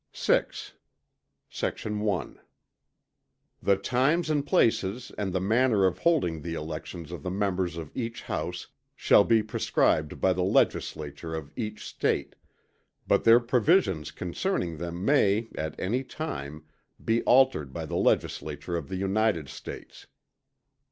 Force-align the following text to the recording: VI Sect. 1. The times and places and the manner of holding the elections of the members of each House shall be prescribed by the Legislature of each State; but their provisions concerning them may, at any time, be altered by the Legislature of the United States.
VI 0.15 0.45
Sect. 1.51 1.85
1. 1.85 2.39
The 3.61 3.75
times 3.77 4.31
and 4.31 4.43
places 4.43 5.11
and 5.15 5.31
the 5.31 5.39
manner 5.39 5.85
of 5.85 5.99
holding 5.99 6.41
the 6.41 6.55
elections 6.55 7.11
of 7.11 7.21
the 7.21 7.29
members 7.29 7.77
of 7.77 7.91
each 7.95 8.23
House 8.23 8.65
shall 8.95 9.23
be 9.23 9.43
prescribed 9.43 10.19
by 10.19 10.33
the 10.33 10.41
Legislature 10.41 11.35
of 11.35 11.51
each 11.55 11.85
State; 11.85 12.35
but 13.07 13.25
their 13.25 13.39
provisions 13.39 14.09
concerning 14.09 14.77
them 14.77 15.05
may, 15.05 15.49
at 15.53 15.79
any 15.79 16.03
time, 16.03 16.65
be 17.05 17.21
altered 17.25 17.71
by 17.71 17.85
the 17.85 17.95
Legislature 17.95 18.75
of 18.75 18.89
the 18.89 18.97
United 18.97 19.49
States. 19.49 20.07